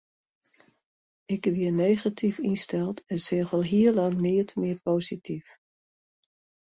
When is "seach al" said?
3.25-3.65